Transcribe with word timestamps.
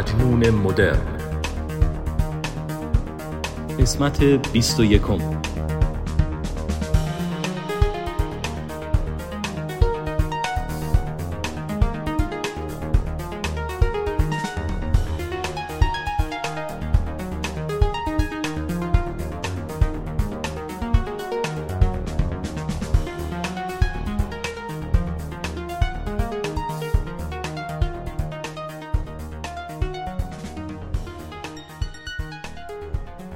مجنون 0.00 0.50
مدرن. 0.50 1.00
قسمت 3.78 4.22
21 4.54 5.20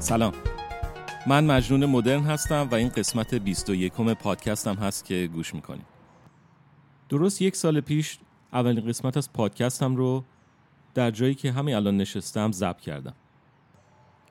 سلام. 0.05 0.33
من 1.27 1.45
مجنون 1.45 1.87
مدرن 1.87 2.23
هستم 2.23 2.69
و 2.71 2.75
این 2.75 2.89
قسمت 2.89 3.35
21 3.35 3.93
پادکستم 3.93 4.75
هست 4.75 5.05
که 5.05 5.31
گوش 5.33 5.55
می‌کنیم 5.55 5.85
درست 7.09 7.43
یک 7.43 7.57
سال 7.57 7.81
پیش 7.81 8.19
اولین 8.53 8.89
قسمت 8.89 9.17
از 9.17 9.33
پادکستم 9.33 9.97
رو 9.97 10.25
در 10.95 11.11
جایی 11.11 11.35
که 11.35 11.53
همین 11.53 11.75
الان 11.75 11.97
نشستم 11.97 12.53
ضبط 12.53 12.81
کردم. 12.81 13.15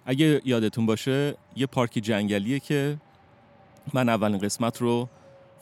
اگه 0.06 0.42
یادتون 0.46 0.86
باشه 0.86 1.38
یه 1.56 1.66
پارک 1.66 1.92
جنگلیه 1.92 2.60
که 2.60 2.98
من 3.94 4.10
اولین 4.10 4.38
قسمت 4.38 4.82
رو 4.82 5.10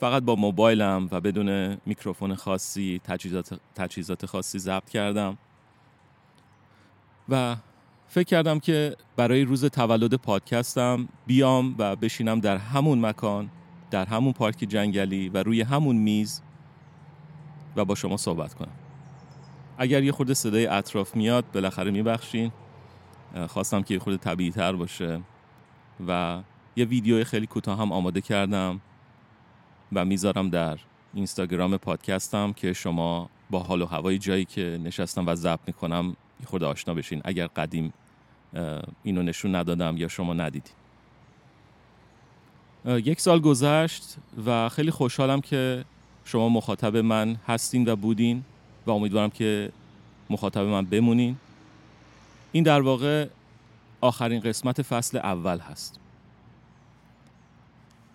فقط 0.00 0.22
با 0.22 0.34
موبایلم 0.34 1.08
و 1.10 1.20
بدون 1.20 1.78
میکروفون 1.86 2.34
خاصی 2.34 3.00
تجهیزات, 3.04 3.60
تجهیزات 3.74 4.26
خاصی 4.26 4.58
ضبط 4.58 4.88
کردم. 4.88 5.38
و 7.28 7.56
فکر 8.12 8.24
کردم 8.24 8.58
که 8.58 8.96
برای 9.16 9.44
روز 9.44 9.64
تولد 9.64 10.14
پادکستم 10.14 11.08
بیام 11.26 11.74
و 11.78 11.96
بشینم 11.96 12.40
در 12.40 12.56
همون 12.56 13.06
مکان 13.06 13.50
در 13.90 14.04
همون 14.04 14.32
پارک 14.32 14.56
جنگلی 14.56 15.28
و 15.28 15.42
روی 15.42 15.62
همون 15.62 15.96
میز 15.96 16.42
و 17.76 17.84
با 17.84 17.94
شما 17.94 18.16
صحبت 18.16 18.54
کنم. 18.54 18.72
اگر 19.78 20.02
یه 20.02 20.12
خورده 20.12 20.34
صدای 20.34 20.66
اطراف 20.66 21.16
میاد 21.16 21.44
بالاخره 21.52 21.90
میبخشین. 21.90 22.52
خواستم 23.48 23.82
که 23.82 23.94
یه 23.94 24.00
خورده 24.00 24.18
طبیعی 24.18 24.50
تر 24.50 24.72
باشه 24.72 25.20
و 26.08 26.42
یه 26.76 26.84
ویدیو 26.84 27.24
خیلی 27.24 27.46
کوتاه 27.46 27.78
هم 27.78 27.92
آماده 27.92 28.20
کردم 28.20 28.80
و 29.92 30.04
می‌ذارم 30.04 30.50
در 30.50 30.78
اینستاگرام 31.14 31.76
پادکستم 31.76 32.52
که 32.52 32.72
شما 32.72 33.30
با 33.50 33.58
حال 33.58 33.82
و 33.82 33.86
هوای 33.86 34.18
جایی 34.18 34.44
که 34.44 34.80
نشستم 34.84 35.26
و 35.26 35.34
ضبط 35.34 35.60
می‌کنم 35.66 36.16
یه 36.40 36.46
خورده 36.46 36.66
آشنا 36.66 36.94
بشین. 36.94 37.20
اگر 37.24 37.46
قدیم 37.46 37.92
اینو 39.02 39.22
نشون 39.22 39.54
ندادم 39.54 39.96
یا 39.96 40.08
شما 40.08 40.34
ندیدید. 40.34 40.70
یک 42.86 43.20
سال 43.20 43.40
گذشت 43.40 44.16
و 44.46 44.68
خیلی 44.68 44.90
خوشحالم 44.90 45.40
که 45.40 45.84
شما 46.24 46.48
مخاطب 46.48 46.96
من 46.96 47.36
هستین 47.46 47.88
و 47.88 47.96
بودین 47.96 48.44
و 48.86 48.90
امیدوارم 48.90 49.30
که 49.30 49.72
مخاطب 50.30 50.60
من 50.60 50.84
بمونین. 50.84 51.36
این 52.52 52.64
در 52.64 52.80
واقع 52.80 53.28
آخرین 54.00 54.40
قسمت 54.40 54.82
فصل 54.82 55.18
اول 55.18 55.58
هست. 55.58 56.00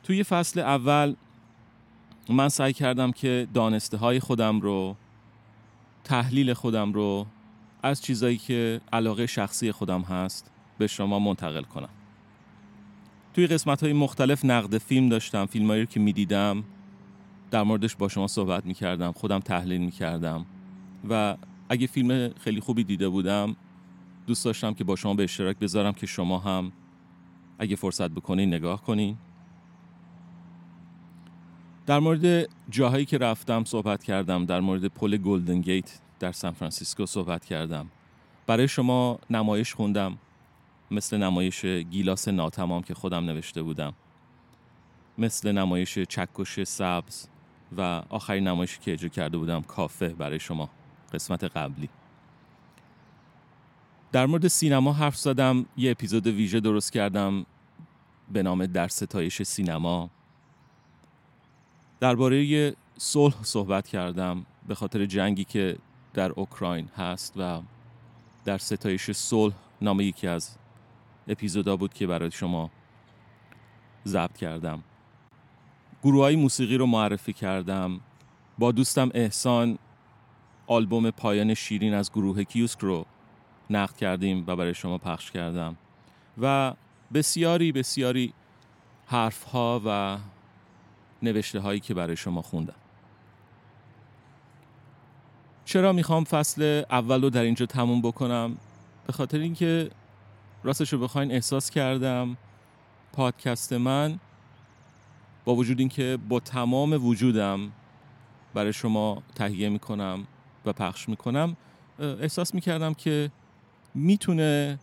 توی 0.03 0.23
فصل 0.23 0.59
اول 0.59 1.15
من 2.29 2.49
سعی 2.49 2.73
کردم 2.73 3.11
که 3.11 3.47
دانسته 3.53 3.97
های 3.97 4.19
خودم 4.19 4.59
رو 4.59 4.95
تحلیل 6.03 6.53
خودم 6.53 6.93
رو 6.93 7.25
از 7.87 8.01
چیزایی 8.01 8.37
که 8.37 8.81
علاقه 8.93 9.25
شخصی 9.25 9.71
خودم 9.71 10.01
هست 10.01 10.51
به 10.77 10.87
شما 10.87 11.19
منتقل 11.19 11.61
کنم. 11.61 11.89
توی 13.33 13.47
قسمت 13.47 13.83
های 13.83 13.93
مختلف 13.93 14.45
نقد 14.45 14.77
فیلم 14.77 15.09
داشتم. 15.09 15.45
فیلم 15.45 15.67
هایی 15.67 15.85
که 15.85 15.99
می‌دیدم 15.99 16.63
در 17.51 17.63
موردش 17.63 17.95
با 17.95 18.07
شما 18.07 18.27
صحبت 18.27 18.65
می‌کردم 18.65 19.11
خودم 19.11 19.39
تحلیل 19.39 19.81
می‌کردم. 19.81 20.45
و 21.09 21.37
اگه 21.69 21.87
فیلم 21.87 22.33
خیلی 22.39 22.59
خوبی 22.59 22.83
دیده 22.83 23.09
بودم 23.09 23.55
دوست 24.27 24.45
داشتم 24.45 24.73
که 24.73 24.83
با 24.83 24.95
شما 24.95 25.13
به 25.13 25.23
اشتراک 25.23 25.59
بذارم 25.59 25.93
که 25.93 26.05
شما 26.05 26.39
هم 26.39 26.71
اگه 27.59 27.75
فرصت 27.75 28.09
بکنین 28.11 28.53
نگاه 28.53 28.83
کنین. 28.83 29.17
در 31.85 31.99
مورد 31.99 32.49
جاهایی 32.69 33.05
که 33.05 33.17
رفتم 33.17 33.63
صحبت 33.63 34.03
کردم 34.03 34.45
در 34.45 34.59
مورد 34.59 34.85
پل 34.85 35.17
گلدن 35.17 35.61
گیت 35.61 35.99
در 36.19 36.31
سان 36.31 36.51
فرانسیسکو 36.51 37.05
صحبت 37.05 37.45
کردم. 37.45 37.89
برای 38.47 38.67
شما 38.67 39.19
نمایش 39.29 39.73
خوندم 39.73 40.17
مثل 40.91 41.17
نمایش 41.17 41.65
گیلاس 41.65 42.27
ناتمام 42.27 42.83
که 42.83 42.93
خودم 42.93 43.25
نوشته 43.25 43.61
بودم. 43.61 43.93
مثل 45.17 45.51
نمایش 45.51 45.99
چکش 45.99 46.63
سبز 46.63 47.27
و 47.77 47.81
آخرین 48.09 48.47
نمایشی 48.47 48.79
که 48.79 48.93
اجرا 48.93 49.09
کرده 49.09 49.37
بودم 49.37 49.61
کافه 49.61 50.09
برای 50.09 50.39
شما 50.39 50.69
قسمت 51.13 51.43
قبلی. 51.43 51.89
در 54.11 54.25
مورد 54.25 54.47
سینما 54.47 54.93
حرف 54.93 55.15
زدم 55.17 55.65
یه 55.77 55.91
اپیزود 55.91 56.27
ویژه 56.27 56.59
درست 56.59 56.93
کردم 56.93 57.45
به 58.31 58.43
نام 58.43 58.65
در 58.65 58.87
ستایش 58.87 59.41
سینما. 59.41 60.09
درباره 61.99 62.75
صلح 62.97 63.43
صحبت 63.43 63.87
کردم 63.87 64.45
به 64.67 64.75
خاطر 64.75 65.05
جنگی 65.05 65.43
که 65.43 65.77
در 66.17 66.31
اوکراین 66.31 66.89
هست 66.97 67.33
و 67.37 67.61
در 68.45 68.57
ستایش 68.57 69.11
صلح 69.11 69.53
نام 69.81 70.01
یکی 70.01 70.27
از 70.27 70.57
اپیزودا 71.27 71.77
بود 71.77 71.93
که 71.93 72.07
برای 72.07 72.31
شما 72.31 72.71
ضبط 74.05 74.37
کردم. 74.37 74.83
گروه 76.03 76.23
های 76.23 76.35
موسیقی 76.35 76.77
رو 76.77 76.85
معرفی 76.85 77.33
کردم. 77.33 77.99
با 78.57 78.71
دوستم 78.71 79.09
احسان 79.13 79.77
آلبوم 80.67 81.11
پایان 81.11 81.53
شیرین 81.53 81.93
از 81.93 82.11
گروه 82.11 82.43
کیوسک 82.43 82.79
رو 82.79 83.05
نقد 83.69 83.95
کردیم 83.95 84.43
و 84.47 84.55
برای 84.55 84.73
شما 84.73 84.97
پخش 84.97 85.31
کردم. 85.31 85.77
و 86.41 86.73
بسیاری 87.13 87.71
بسیاری 87.71 88.33
حرف 89.05 89.43
ها 89.43 89.81
و 89.85 90.17
نوشته 91.23 91.59
هایی 91.59 91.79
که 91.79 91.93
برای 91.93 92.15
شما 92.15 92.41
خوندم. 92.41 92.86
چرا 95.67 95.93
می‌خوام 95.93 96.23
فصل 96.23 96.83
اول 96.89 97.21
رو 97.21 97.29
در 97.29 97.41
اینجا 97.41 97.65
تموم 97.65 98.01
بکنم؟ 98.01 98.57
به 99.07 99.13
خاطر 99.13 99.37
اینکه 99.39 99.89
راستش 100.63 100.93
رو 100.93 100.99
بخواین 100.99 101.31
احساس 101.31 101.69
کردم 101.69 102.37
پادکست 103.13 103.73
من 103.73 104.19
با 105.45 105.55
وجود 105.55 105.79
اینکه 105.79 106.17
با 106.29 106.39
تمام 106.39 107.05
وجودم 107.05 107.71
برای 108.53 108.73
شما 108.73 109.23
تهیه 109.35 109.69
می‌کنم 109.69 110.27
و 110.65 110.73
پخش 110.73 111.09
می‌کنم 111.09 111.57
احساس 111.99 112.53
می‌کردم 112.53 112.93
که 112.93 113.31
می‌تونه 113.95 114.79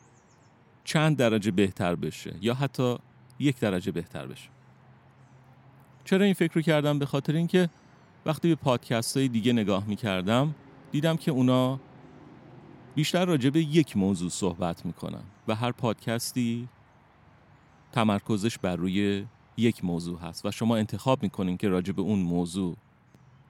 چند 0.84 1.16
درجه 1.16 1.50
بهتر 1.50 1.94
بشه 1.94 2.34
یا 2.40 2.54
حتی 2.54 2.96
یک 3.38 3.60
درجه 3.60 3.92
بهتر 3.92 4.26
بشه. 4.26 4.48
چرا 6.04 6.24
این 6.24 6.34
فکر 6.34 6.54
رو 6.54 6.62
کردم؟ 6.62 6.98
به 6.98 7.06
خاطر 7.06 7.32
اینکه 7.32 7.68
وقتی 8.26 8.48
به 8.48 8.54
پادکست 8.54 9.16
های 9.16 9.28
دیگه 9.28 9.52
نگاه 9.52 9.84
می‌کردم 9.86 10.54
دیدم 10.94 11.16
که 11.16 11.30
اونا 11.30 11.80
بیشتر 12.94 13.24
راجع 13.24 13.50
به 13.50 13.60
یک 13.60 13.96
موضوع 13.96 14.30
صحبت 14.30 14.86
می‌کنن 14.86 15.22
و 15.48 15.54
هر 15.54 15.72
پادکستی 15.72 16.68
تمرکزش 17.92 18.58
بر 18.58 18.76
روی 18.76 19.26
یک 19.56 19.84
موضوع 19.84 20.18
هست 20.18 20.46
و 20.46 20.50
شما 20.50 20.76
انتخاب 20.76 21.22
می‌کنین 21.22 21.56
که 21.56 21.68
راجع 21.68 21.92
به 21.92 22.02
اون 22.02 22.18
موضوع 22.18 22.76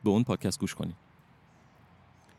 به 0.05 0.11
اون 0.11 0.25
پادکست 0.25 0.61
گوش 0.61 0.75
کنین. 0.75 0.95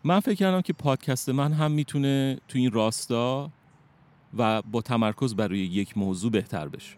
من 0.03 0.19
فکر 0.19 0.35
کردم 0.35 0.61
که 0.61 0.73
پادکست 0.73 1.29
من 1.29 1.53
هم 1.53 1.71
می‌تونه 1.71 2.39
تو 2.47 2.57
این 2.57 2.71
راستا 2.71 3.51
و 4.37 4.61
با 4.61 4.81
تمرکز 4.81 5.35
بر 5.35 5.47
روی 5.47 5.65
یک 5.65 5.97
موضوع 5.97 6.31
بهتر 6.31 6.67
بشه. 6.67 6.97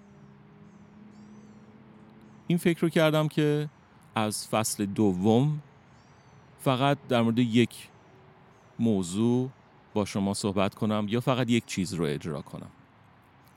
این 2.47 2.57
فکر 2.57 2.81
رو 2.81 2.89
کردم 2.89 3.27
که 3.27 3.69
از 4.15 4.47
فصل 4.47 4.85
دوم 4.85 5.61
فقط 6.59 6.97
در 7.09 7.21
مورد 7.21 7.39
یک 7.39 7.89
موضوع 8.79 9.49
با 9.93 10.05
شما 10.05 10.33
صحبت 10.33 10.75
کنم 10.75 11.05
یا 11.09 11.19
فقط 11.19 11.49
یک 11.49 11.65
چیز 11.65 11.93
رو 11.93 12.05
اجرا 12.05 12.41
کنم؟ 12.41 12.69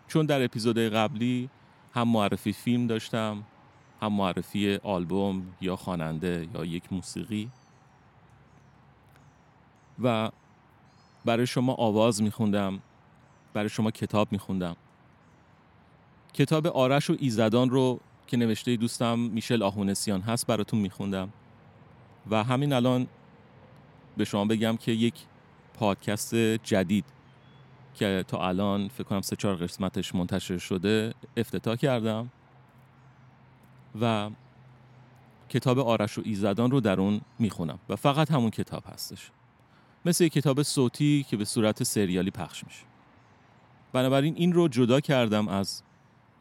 چون 0.08 0.26
در 0.26 0.44
اپیزود 0.44 0.78
قبلی 0.78 1.50
هم 1.94 2.08
معرفی 2.08 2.52
فیلم 2.52 2.86
داشتم 2.86 3.44
هم 4.02 4.12
معرفی 4.12 4.78
آلبوم 4.82 5.42
یا 5.60 5.76
خواننده 5.76 6.48
یا 6.54 6.64
یک 6.64 6.92
موسیقی. 6.92 7.50
و 10.02 10.30
برای 11.24 11.46
شما 11.46 11.74
آواز 11.74 12.22
میخوندم 12.22 12.80
برای 13.54 13.68
شما 13.68 13.90
کتاب 13.90 14.32
میخوندم. 14.32 14.76
کتاب 16.34 16.66
آرش 16.66 17.10
و 17.10 17.16
ایزدان 17.18 17.70
رو 17.70 18.00
که 18.26 18.36
نوشته 18.36 18.76
دوستم 18.76 19.18
میشل 19.18 19.62
آهونسیان 19.62 20.20
هست 20.20 20.46
براتون 20.46 20.80
میخوندم. 20.80 21.32
و 22.30 22.44
همین 22.44 22.72
الان 22.72 23.06
به 24.20 24.24
شما 24.24 24.44
بگم 24.44 24.76
که 24.76 24.92
یک 24.92 25.14
پادکست 25.74 26.34
جدید 26.34 27.04
که 27.94 28.24
تا 28.28 28.48
الان 28.48 28.88
فکر 28.88 29.04
کنم 29.04 29.20
سه 29.20 29.36
چهار 29.36 29.56
قسمتش 29.56 30.14
منتشر 30.14 30.58
شده 30.58 31.14
افتتاح 31.36 31.76
کردم 31.76 32.30
و 34.00 34.30
کتاب 35.48 35.78
آرش 35.78 36.18
و 36.18 36.22
ایزدان 36.24 36.70
رو 36.70 36.80
در 36.80 37.00
اون 37.00 37.20
می‌خونم 37.38 37.78
و 37.88 37.96
فقط 37.96 38.30
همون 38.30 38.50
کتاب 38.50 38.84
هستش. 38.86 39.30
مثل 40.04 40.24
یک 40.24 40.32
کتاب 40.32 40.62
صوتی 40.62 41.26
که 41.28 41.36
به 41.36 41.44
صورت 41.44 41.82
سریالی 41.82 42.30
پخش 42.30 42.64
میشه. 42.64 42.84
بنابراین 43.92 44.34
این 44.36 44.52
رو 44.52 44.68
جدا 44.68 45.00
کردم 45.00 45.48
از 45.48 45.82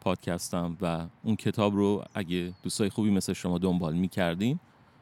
پادکستم 0.00 0.76
و 0.80 1.06
اون 1.22 1.36
کتاب 1.36 1.74
رو 1.74 2.04
اگه 2.14 2.52
دوستای 2.62 2.90
خوبی 2.90 3.10
مثل 3.10 3.32
شما 3.32 3.58
دنبال 3.58 3.94
می‌کردین 3.94 4.60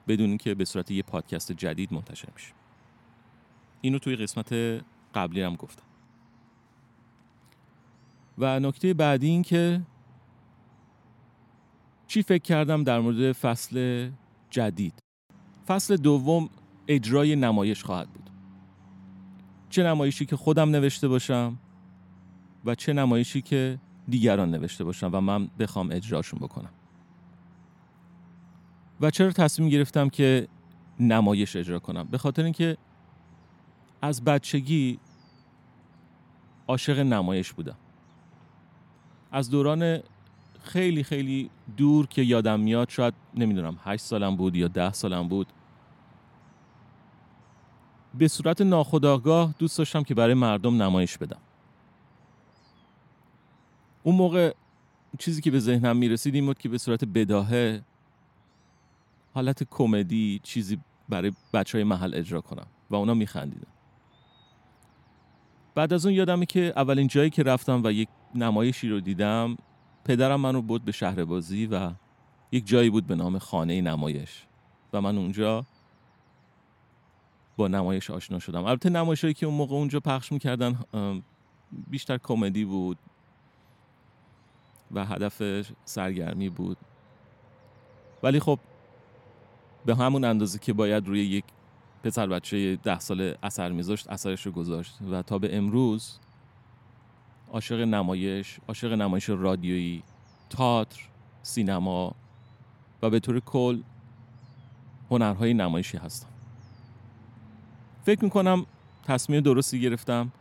بدون 0.08 0.36
که 0.36 0.54
به 0.54 0.64
صورت 0.64 0.90
یه 0.90 1.02
پادکست 1.02 1.52
جدید 1.52 1.92
منتشر 1.92 2.28
میشه. 2.34 2.52
اینو 3.80 3.98
توی 3.98 4.16
قسمت 4.16 4.52
قبلی 5.14 5.42
هم 5.42 5.54
گفتم. 5.54 5.82
و 8.38 8.60
نکته 8.60 8.94
بعدی 8.94 9.26
این 9.26 9.42
که 9.42 9.80
چی 12.06 12.22
فکر 12.22 12.42
کردم 12.42 12.84
در 12.84 13.00
مورد 13.00 13.32
فصل 13.32 14.10
جدید؟ 14.50 14.94
فصل 15.66 15.96
دوم 15.96 16.50
اجرای 16.88 17.36
نمایش 17.36 17.84
خواهد 17.84 18.08
بود. 18.10 18.30
چه 19.70 19.82
نمایشی 19.82 20.26
که 20.26 20.36
خودم 20.36 20.70
نوشته 20.70 21.08
باشم 21.08 21.58
و 22.64 22.74
چه 22.74 22.92
نمایشی 22.92 23.42
که 23.42 23.78
دیگران 24.08 24.50
نوشته 24.50 24.84
باشم 24.84 25.10
و 25.12 25.20
من 25.20 25.48
بخوام 25.58 25.90
اجراشون 25.92 26.38
بکنم. 26.38 26.70
و 29.00 29.10
چرا 29.10 29.32
تصمیم 29.32 29.68
گرفتم 29.68 30.08
که 30.08 30.48
نمایش 31.00 31.56
اجرا 31.56 31.78
کنم؟ 31.78 32.04
به 32.10 32.18
خاطر 32.18 32.44
اینکه 32.44 32.76
از 34.02 34.24
بچگی 34.24 34.98
عاشق 36.68 36.98
نمایش 36.98 37.52
بودم. 37.52 37.76
از 39.32 39.50
دوران 39.50 40.00
خیلی 40.62 41.02
خیلی 41.02 41.50
دور 41.76 42.06
که 42.06 42.22
یادم 42.22 42.60
میاد 42.60 42.88
شاید 42.88 43.14
نمی‌دونم 43.34 43.78
هشت 43.84 44.02
سالم 44.02 44.36
بود 44.36 44.56
یا 44.56 44.68
ده 44.68 44.92
سالم 44.92 45.28
بود. 45.28 45.46
به 48.14 48.28
صورت 48.28 48.60
ناخودآگاه 48.60 49.54
دوست 49.58 49.78
داشتم 49.78 50.02
که 50.02 50.14
برای 50.14 50.34
مردم 50.34 50.82
نمایش 50.82 51.18
بدم. 51.18 51.40
اون 54.02 54.14
موقع 54.14 54.54
چیزی 55.18 55.40
که 55.40 55.50
به 55.50 55.58
ذهنم 55.60 55.96
می‌رسید 55.96 56.34
این 56.34 56.46
بود 56.46 56.58
که 56.58 56.68
به 56.68 56.78
صورت 56.78 57.04
بداهه 57.04 57.82
حالت 59.34 59.62
کمدی 59.70 60.40
چیزی 60.42 60.78
برای 61.08 61.32
بچه 61.52 61.78
های 61.78 61.84
محل 61.84 62.14
اجرا 62.14 62.40
کنم 62.40 62.66
و 62.90 62.94
اونا 62.94 63.14
میخندیدن. 63.14 63.77
بعد 65.78 65.92
از 65.92 66.06
اون 66.06 66.14
یادمه 66.14 66.46
که 66.46 66.72
اولین 66.76 67.06
جایی 67.06 67.30
که 67.30 67.42
رفتم 67.42 67.82
و 67.84 67.92
یک 67.92 68.08
نمایشی 68.34 68.88
رو 68.88 69.00
دیدم 69.00 69.56
پدرم 70.04 70.40
منو 70.40 70.62
بود 70.62 70.84
به 70.84 70.92
شهر 70.92 71.24
بازی 71.24 71.66
و 71.66 71.90
یک 72.52 72.66
جایی 72.66 72.90
بود 72.90 73.06
به 73.06 73.14
نام 73.14 73.38
خانه 73.38 73.80
نمایش. 73.80 74.46
و 74.92 75.00
من 75.00 75.18
اونجا 75.18 75.64
با 77.56 77.68
نمایش 77.68 78.10
آشنا 78.10 78.38
شدم. 78.38 78.64
البته 78.64 78.90
نمایشایی 78.90 79.34
که 79.34 79.46
اون 79.46 79.54
موقع 79.54 79.74
اونجا 79.74 80.00
پخش 80.00 80.32
می‌کردن 80.32 80.78
بیشتر 81.90 82.18
کمدی 82.18 82.64
بود 82.64 82.98
و 84.92 85.04
هدف 85.04 85.66
سرگرمی 85.84 86.48
بود. 86.48 86.76
ولی 88.22 88.40
خب 88.40 88.58
به 89.86 89.96
همون 89.96 90.24
اندازه 90.24 90.58
که 90.58 90.72
باید 90.72 91.08
روی 91.08 91.24
یک 91.24 91.44
پسر 92.02 92.26
بچه 92.26 92.76
ده 92.76 92.98
سال 92.98 93.34
اثر 93.42 93.72
میذاشت 93.72 94.10
اثرش 94.10 94.46
رو 94.46 94.52
گذاشت. 94.52 94.98
و 95.10 95.22
تا 95.22 95.38
به 95.38 95.56
امروز 95.56 96.18
عاشق 97.52 97.80
نمایش 97.80 98.58
عاشق 98.68 98.92
نمایش 98.92 99.28
رادیویی 99.28 100.02
تاتر 100.50 101.00
سینما 101.42 102.14
و 103.02 103.10
به 103.10 103.20
طور 103.20 103.40
کل 103.40 103.82
هنرهای 105.10 105.54
نمایشی 105.54 105.96
هستم. 105.96 106.28
فکر 108.04 108.24
می‌کنم 108.24 108.66
تصمیم 109.04 109.40
درستی 109.40 109.80
گرفتم 109.80 110.32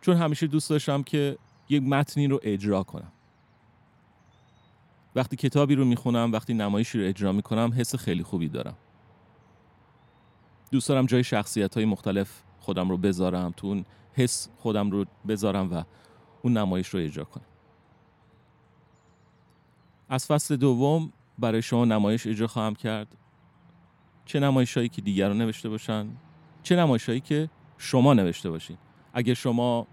چون 0.00 0.16
همیشه 0.16 0.46
دوست 0.46 0.70
داشتم 0.70 1.02
که 1.02 1.38
یک 1.68 1.82
متنی 1.82 2.26
رو 2.26 2.40
اجرا 2.42 2.82
کنم. 2.82 3.12
وقتی 5.14 5.36
کتابی 5.36 5.74
رو 5.74 5.84
می‌خونم 5.84 6.32
وقتی 6.32 6.54
نمایشی 6.54 6.98
رو 6.98 7.08
اجرا 7.08 7.32
می‌کنم 7.32 7.72
حس 7.76 7.96
خیلی 7.96 8.22
خوبی 8.22 8.48
دارم. 8.48 8.76
دوست 10.70 10.88
دارم 10.88 11.06
جای 11.06 11.24
شخصیت 11.24 11.74
های 11.74 11.84
مختلف 11.84 12.42
خودم 12.60 12.90
رو 12.90 12.96
بذارم 12.96 13.54
تو 13.56 13.66
اون 13.66 13.84
حس 14.12 14.48
خودم 14.56 14.90
رو 14.90 15.04
بذارم 15.28 15.72
و 15.72 15.82
اون 16.42 16.56
نمایش 16.56 16.88
رو 16.88 17.00
اجرا 17.00 17.24
کنم. 17.24 17.44
از 20.08 20.26
فصل 20.26 20.56
دوم 20.56 21.12
برای 21.38 21.62
شما 21.62 21.84
نمایش 21.84 22.26
اجرا 22.26 22.46
خواهم 22.46 22.74
کرد. 22.74 23.16
چه 24.24 24.40
نمایش 24.40 24.76
هایی 24.76 24.88
که 24.88 25.02
دیگران 25.02 25.38
نوشته 25.38 25.68
باشن 25.68 26.06
چه 26.62 26.76
نمایش 26.76 27.08
هایی 27.08 27.20
که 27.20 27.50
شما 27.78 28.14
نوشته 28.14 28.50
باشین. 28.50 28.78
اگر 29.12 29.34
شما 29.34 29.86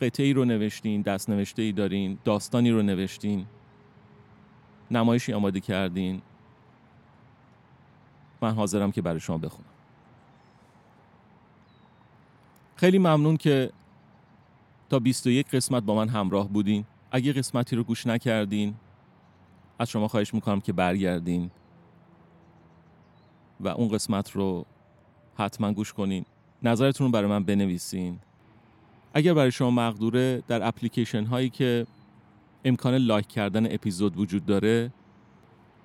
قطعه 0.00 0.26
ای 0.26 0.32
رو 0.32 0.44
نوشتین 0.44 1.02
دست 1.02 1.30
نوشته 1.30 1.62
ای 1.62 1.72
دارین 1.72 2.18
داستانی 2.24 2.70
رو 2.70 2.82
نوشتین 2.82 3.46
نمایشی 4.90 5.32
آماده 5.32 5.60
کردین 5.60 6.22
من 8.42 8.54
حاضرم 8.54 8.92
که 8.92 9.02
برای 9.02 9.20
شما 9.20 9.38
بخونم. 9.38 9.68
خیلی 12.76 12.98
ممنون 12.98 13.36
که 13.36 13.70
تا 14.90 14.98
21 14.98 15.50
قسمت 15.50 15.82
با 15.82 15.94
من 15.94 16.08
همراه 16.08 16.48
بودین. 16.48 16.84
اگه 17.10 17.32
قسمتی 17.32 17.76
رو 17.76 17.84
گوش 17.84 18.06
نکردین 18.06 18.74
از 19.78 19.90
شما 19.90 20.08
خواهش 20.08 20.34
می‌کنم 20.34 20.60
که 20.60 20.72
برگردین 20.72 21.50
و 23.60 23.68
اون 23.68 23.88
قسمت 23.88 24.30
رو 24.30 24.66
حتما 25.34 25.72
گوش 25.72 25.92
کنین. 25.92 26.24
نظرتون 26.62 27.06
رو 27.06 27.12
برای 27.12 27.30
من 27.30 27.44
بنویسین. 27.44 28.18
اگر 29.14 29.34
برای 29.34 29.52
شما 29.52 29.70
مقدوره 29.70 30.42
در 30.48 30.68
اپلیکیشن 30.68 31.24
هایی 31.24 31.50
که 31.50 31.86
امکان 32.64 32.94
لایک 32.94 33.28
کردن 33.28 33.74
اپیزود 33.74 34.16
وجود 34.16 34.46
داره 34.46 34.90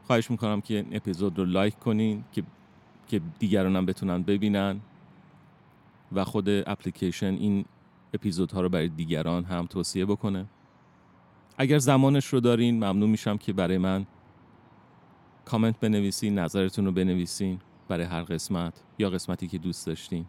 خواهش 0.08 0.32
می‌کنم 0.32 0.62
که 0.62 0.74
این 0.74 0.88
اپیزود 0.92 1.40
رو 1.40 1.46
لایک 1.46 1.80
کنین 1.80 2.24
که 2.32 2.44
که 3.08 3.22
دیگرانم 3.40 3.86
بتونن 3.86 4.24
ببینن 4.24 4.80
و 6.12 6.24
خود 6.24 6.50
اپلیکیشن 6.50 7.34
این 7.34 7.66
اپیزودها 8.14 8.62
رو 8.62 8.70
برای 8.70 8.88
دیگران 8.88 9.44
هم 9.44 9.66
توصیه 9.66 10.06
بکنه. 10.06 10.46
اگر 11.58 11.78
زمانش 11.78 12.26
رو 12.26 12.40
دارین 12.40 12.76
ممنون 12.76 13.10
میشم 13.10 13.38
که 13.38 13.54
برای 13.54 13.78
من 13.78 14.06
کامنت 15.46 15.80
بنویسین 15.80 16.40
نظرتون 16.40 16.86
رو 16.86 16.92
بنویسین 16.92 17.60
برای 17.88 18.06
هر 18.06 18.24
قسمت 18.24 18.84
یا 19.00 19.10
قسمتی 19.10 19.48
که 19.48 19.58
دوست 19.58 19.88
داشتین. 19.88 20.26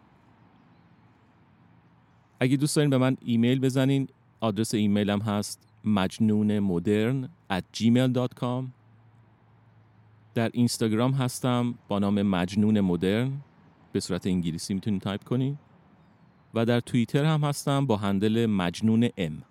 اگه 2.40 2.56
دوست 2.56 2.76
دارین 2.76 2.90
به 2.90 2.98
من 2.98 3.16
ایمیل 3.20 3.60
بزنین 3.60 4.08
آدرس 4.40 4.74
ایمیلم 4.74 5.20
هست 5.20 5.68
مجنون 5.84 6.58
مدرن 6.58 7.28
at 7.52 7.62
gmail.com 7.76 8.77
در 10.34 10.50
اینستاگرام 10.52 11.12
هستم 11.12 11.74
با 11.88 11.98
نام 11.98 12.22
مجنون 12.22 12.80
مدرن 12.80 13.32
به 13.92 14.00
صورت 14.00 14.26
انگلیسی 14.26 14.74
می‌تونید 14.74 15.02
تایپ 15.02 15.24
کنید 15.24 15.58
و 16.54 16.64
در 16.64 16.80
توییتر 16.80 17.24
هم 17.24 17.44
هستم 17.44 17.86
با 17.86 17.96
handle 17.96 18.46
مجنون 18.46 19.08
ام. 19.16 19.42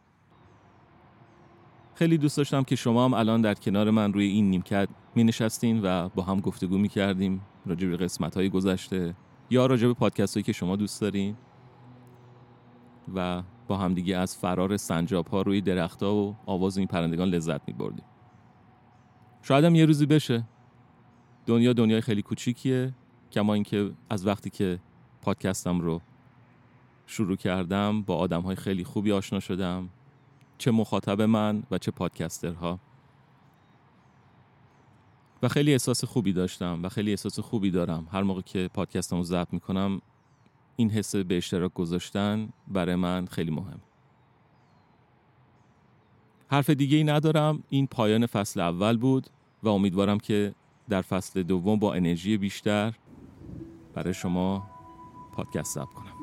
خیلی 1.96 2.18
دوست 2.18 2.38
داشتم 2.38 2.64
که 2.64 2.76
شما 2.76 3.06
هم 3.06 3.14
الان 3.14 3.42
در 3.42 3.54
کنار 3.54 3.92
من 3.92 4.14
روی 4.14 4.26
این 4.26 4.50
نیمکت 4.50 4.90
می 5.16 5.24
نشستین 5.24 5.82
و 5.84 6.10
با 6.10 6.24
هم 6.24 6.40
گفتگو 6.40 6.78
می 6.78 6.90
کردیم 6.90 7.42
راجع 7.66 7.88
به 7.88 7.98
قسمت 7.98 8.38
های 8.38 8.50
گذشته 8.50 9.16
یا 9.50 9.66
راجع 9.66 9.88
به 9.88 9.94
پادکست 9.94 10.34
هایی 10.34 10.44
که 10.44 10.52
شما 10.54 10.76
دوست 10.76 11.02
دارین. 11.02 11.36
و 13.16 13.44
با 13.68 13.78
هم 13.78 13.94
دیگه 13.94 14.18
از 14.18 14.38
فرار 14.38 14.78
سنجاب 14.78 15.28
ها 15.28 15.42
روی 15.42 15.62
درخت 15.62 16.04
ها 16.04 16.16
و 16.16 16.36
آواز 16.46 16.78
این 16.78 16.88
پرندگان 16.88 17.28
لذت 17.28 17.68
می 17.68 17.74
بردیم 17.74 18.06
شاید 19.42 19.66
هم 19.66 19.76
یه 19.76 19.86
روزی 19.86 20.06
بشه. 20.06 20.44
دنیا 21.48 21.74
دنیای 21.74 22.01
خیلی 22.01 22.22
کوچیکیه 22.22 22.94
کما 23.32 23.54
اینکه 23.54 23.92
از 24.10 24.27
وقتی 24.27 24.50
که 24.50 24.80
پادکستم 25.22 25.80
رو 25.80 26.01
شروع 27.06 27.36
کردم 27.36 28.01
با 28.01 28.18
آدم 28.18 28.42
های 28.42 28.56
خیلی 28.56 28.84
خوبی 28.84 29.12
آشنا 29.12 29.39
شدم 29.39 29.89
چه 30.58 30.72
مخاطب 30.72 31.22
من 31.22 31.63
و 31.72 31.77
چه 31.77 31.92
پادکسترها. 31.92 32.80
و 35.44 35.48
خیلی 35.48 35.72
احساس 35.72 36.04
خوبی 36.04 36.34
داشتم 36.34 36.84
و 36.84 36.89
خیلی 36.89 37.10
احساس 37.10 37.39
خوبی 37.39 37.72
دارم. 37.72 38.08
هر 38.12 38.24
موقع 38.24 38.42
که 38.42 38.70
پادکستم 38.74 39.18
رو 39.18 39.24
ضبط 39.24 39.54
می‌کنم 39.54 40.01
این 40.75 40.89
حس 40.89 41.16
به 41.16 41.38
اشتراک 41.38 41.74
گذاشتن 41.74 42.50
برای 42.68 42.96
من 42.96 43.25
خیلی 43.25 43.51
مهم. 43.51 43.82
حرف 46.48 46.70
دیگه 46.70 46.98
ای 46.98 47.04
ندارم. 47.04 47.63
این 47.70 47.88
پایان 47.88 48.25
فصل 48.25 48.60
اول 48.60 48.98
بود 48.98 49.27
و 49.63 49.70
امیدوارم 49.70 50.20
که 50.20 50.54
در 50.89 51.01
فصل 51.01 51.44
دوم 51.44 51.79
با 51.79 51.94
انرژی 51.94 52.38
بیشتر 52.38 52.94
برای 53.94 54.13
شما 54.13 54.67
پادکست 55.34 55.75
ضبط 55.75 55.94
کنم. 55.94 56.17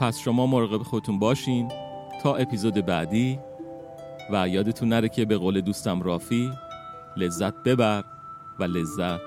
پس 0.00 0.18
شما 0.18 0.46
مراقب 0.46 0.82
خودتون 0.82 1.18
باشین 1.18 1.68
تا 2.22 2.36
اپیزود 2.36 2.74
بعدی 2.74 3.38
و 4.32 4.48
یادتون 4.48 4.88
نره 4.88 5.08
که 5.08 5.24
به 5.24 5.36
قول 5.36 5.60
دوستم 5.60 6.02
رافی 6.02 6.50
لذت 7.16 7.54
ببر 7.54 8.04
و 8.58 8.64
لذت 8.64 9.20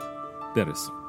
برسون. 0.55 1.02